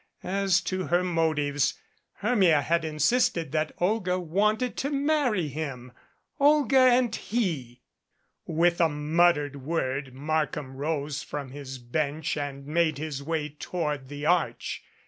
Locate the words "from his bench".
11.21-12.35